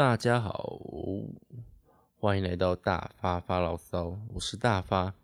[0.00, 0.80] 大家好，
[2.16, 5.14] 欢迎来到大发发牢骚，我是大发。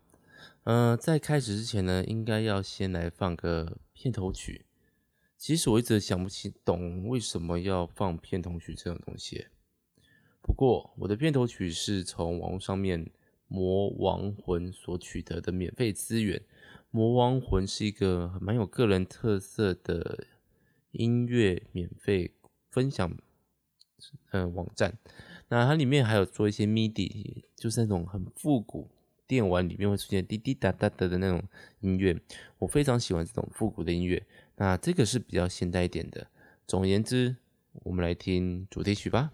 [0.65, 4.67] 嗯、呃，在开始之前呢，应该要先来放个片头曲。
[5.35, 9.47] 其实我一直想不起懂为什么要放片头曲这种东西。
[10.43, 13.09] 不过我的片头曲是从网络上面
[13.47, 16.39] 魔王魂所取得的免费资源。
[16.91, 20.27] 魔王魂是一个蛮有个人特色的
[20.91, 22.35] 音乐免费
[22.69, 23.17] 分享。
[24.31, 24.93] 嗯，网站，
[25.49, 28.89] 那它里面还有做一些 MIDI，就是那种很复古
[29.25, 31.41] 电玩里面会出现滴滴答答的的那种
[31.81, 32.19] 音乐，
[32.59, 34.25] 我非常喜欢这种复古的音乐。
[34.55, 36.27] 那这个是比较现代一点的。
[36.65, 37.35] 总而言之，
[37.83, 39.31] 我们来听主题曲吧。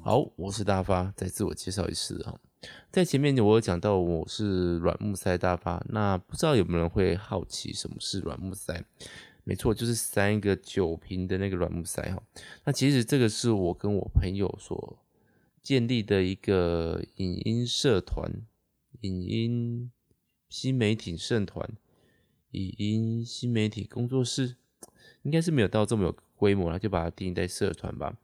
[0.00, 2.38] 好，我是大发，再自我介绍一次哈。
[2.90, 8.84] 在前面我有讲到我是软木塞大发，那不知道有没有人会好奇什么是软木塞？
[9.44, 12.22] 没错，就是三个酒瓶的那个软木塞哈。
[12.64, 14.98] 那其实这个是我跟我朋友所
[15.62, 18.30] 建立的一个影音社团、
[19.00, 19.90] 影音
[20.48, 21.70] 新媒体社团、
[22.50, 24.56] 影音新媒体工作室，
[25.22, 28.18] 应该是没有到这么有规模了，就把它定义在社团吧。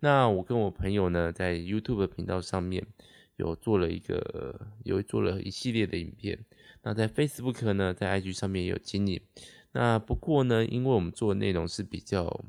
[0.00, 2.86] 那我跟我朋友呢，在 YouTube 频道上面
[3.38, 6.44] 有做了一个，有做了一系列的影片。
[6.82, 9.20] 那在 Facebook 呢，在 IG 上面也有经营。
[9.72, 12.44] 那不过呢，因为我们做的内容是比较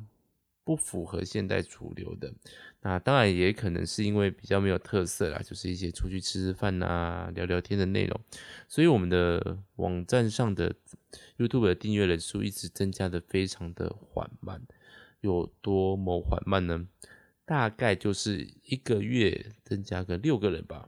[0.64, 2.34] 不符合现代主流的，
[2.82, 8.20] 那当然也可能是因为比较没有特色啦，就是一些出去吃吃饭啊、聊聊天的内容，
[8.68, 10.76] 所以我们的网站上的
[11.38, 14.62] YouTube 的订阅人数一直增加的非常的缓慢。
[15.22, 16.88] 有多么缓慢呢？
[17.50, 20.88] 大概就是一个月增加个六个人吧，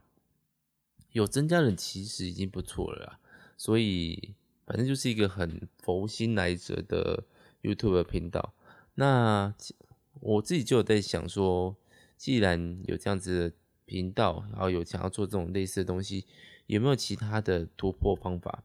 [1.10, 3.18] 有增加人其实已经不错了。
[3.56, 7.24] 所以反正就是一个很佛心来着的
[7.62, 8.54] YouTube 频道。
[8.94, 9.52] 那
[10.20, 11.74] 我自己就有在想说，
[12.16, 16.24] 既然有这样子的频道，然后有想要做这种类似的东西，
[16.68, 18.62] 有没有其他的突破方法？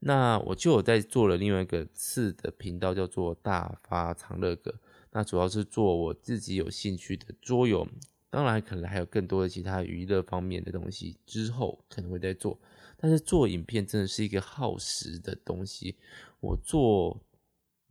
[0.00, 4.74] 那我就有在做了另外一个次的频道，叫做大发长乐阁。
[5.10, 7.88] 那主要是做我自己有兴趣的桌游，
[8.30, 12.58] 当然可能还有更多的其他娱乐方面的东西，之后可能会再做。
[12.96, 15.96] 但是做影片真的是一个耗时的东西，
[16.40, 17.20] 我做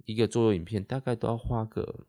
[0.05, 2.05] 一个桌游影片大概都要花个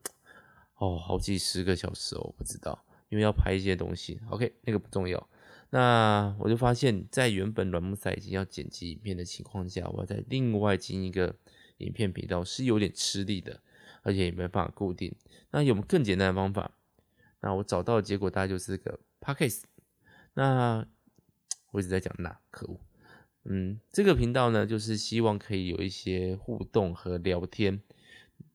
[0.74, 4.20] 哦好几十个小时哦，不知道，因为要拍一些东西。
[4.30, 5.28] OK，那个不重要。
[5.70, 11.34] 那我就发现，在原本软木塞已经要剪辑影片的情况下，我要再另外进一个
[11.78, 13.60] 影片频道是有点吃力的。
[14.02, 15.14] 而且也没办法固定，
[15.50, 16.72] 那有没更简单的方法？
[17.40, 19.62] 那我找到的结果大概就是个 Podcast。
[20.34, 20.86] 那
[21.70, 22.80] 我一直在讲那可恶，
[23.44, 27.82] 嗯，这个频道呢，就是希望可以有一些互动和聊天。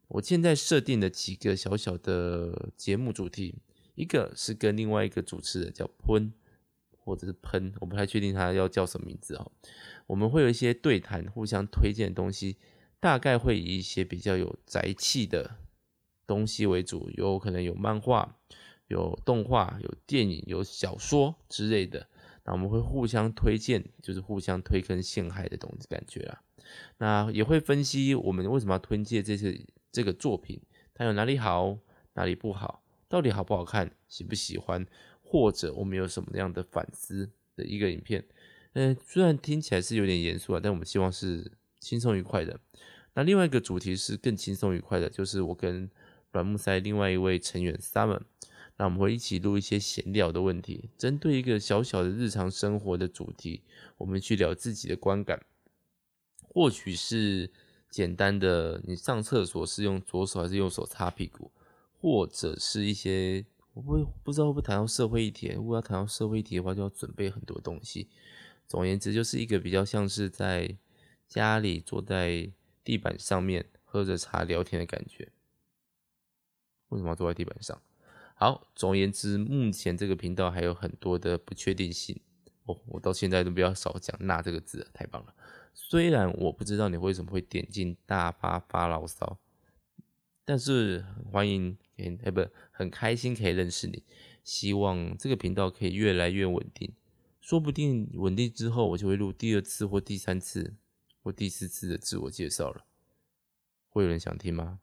[0.08, 3.62] 我现在设定的几个小小的节目主题，
[3.96, 6.34] 一个是跟另外一个主持人叫喷，
[6.98, 9.52] 或者是喷，我不太确定他要叫什么名字哦。
[10.08, 12.58] 我们会有一些对谈，互相推荐的东西。
[13.03, 15.58] 大概会以一些比较有宅气的
[16.25, 18.40] 东西为主，有可能有漫画、
[18.88, 22.08] 有动画、有电影、有小说之类的。
[22.46, 26.42] 那我们会互相推荐，就是互相推坑陷害的东西感觉啊。
[27.00, 29.59] 那也会分析我们为什么要推荐这些
[29.92, 30.62] 这个作品，
[30.94, 31.78] 它有哪里好，
[32.13, 34.88] 哪里不好，到底好不好看，喜不喜欢，
[35.22, 38.24] 或者我们有什么样的反思的一个影片。
[38.72, 42.58] 嗯，虽然听起来是有点严肃啊，但我们希望是轻松愉快的。
[43.16, 45.88] 那另外一个主题是更轻松愉快的，就是我跟
[46.31, 48.19] 软木塞另外一位成员 Summer，
[48.78, 53.62] 那我们会一起录一些闲聊的问题，针对一个小小的日常生活的主题，
[53.97, 55.46] 我们去聊自己的观感，
[56.41, 57.51] 或许是
[57.88, 61.51] 简单的你上厕所是用左手还是右手擦屁股，
[62.01, 63.45] 或者是一些
[63.75, 68.09] 我不会不知道会不会谈到社会议题，如果要谈到社会议题的话，就要准备很多东西。
[68.68, 70.75] 总而言之，就是一个比较像是在
[71.27, 72.51] 家里坐在。
[72.83, 75.31] 地板上面喝着茶聊天的感觉，
[76.89, 77.81] 为什么要坐在地板上？
[78.35, 82.19] 好，总而言之，目前这个频道还有很多的不确定性
[82.65, 82.80] 哦。
[82.88, 85.33] 我到现在都比较少讲“那”这个字，太棒了。
[85.74, 89.39] 虽然我不知道你为什么会点进大发发牢骚，
[90.44, 94.03] 但是欢迎，哎不，很开心可以认识你。
[94.44, 96.91] 希望这个频道可以越来越稳定，
[97.39, 100.74] 说不定稳定之后，我就会录第二次或第三次。
[101.24, 102.86] 我第四次的自我介绍了，
[103.90, 104.80] 会有人想听吗？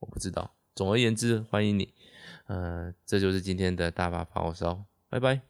[0.00, 0.54] 我不知道。
[0.74, 1.94] 总而言之，欢迎你。
[2.46, 5.40] 呃，这就是今天的大发发牢骚，拜拜。